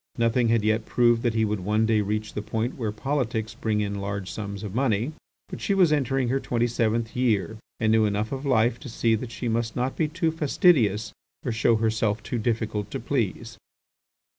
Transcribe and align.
Nothing 0.17 0.47
had 0.47 0.63
yet 0.63 0.87
proved 0.87 1.21
that 1.21 1.35
he 1.35 1.45
would 1.45 1.59
one 1.59 1.85
day 1.85 2.01
reach 2.01 2.33
the 2.33 2.41
point 2.41 2.75
where 2.75 2.91
politics 2.91 3.53
bring 3.53 3.81
in 3.81 4.01
large 4.01 4.31
sums 4.31 4.63
of 4.63 4.73
money. 4.73 5.11
But 5.47 5.61
she 5.61 5.75
was 5.75 5.93
entering 5.93 6.29
her 6.29 6.39
twenty 6.39 6.65
seventh 6.65 7.15
year 7.15 7.59
and 7.79 7.91
knew 7.91 8.05
enough 8.05 8.31
of 8.31 8.43
life 8.43 8.79
to 8.79 8.89
see 8.89 9.13
that 9.13 9.29
she 9.31 9.47
must 9.47 9.75
not 9.75 9.95
be 9.95 10.07
too 10.07 10.31
fastidious 10.31 11.13
or 11.45 11.51
show 11.51 11.75
herself 11.75 12.23
too 12.23 12.39
difficult 12.39 12.89
to 12.89 12.99
please. 12.99 13.59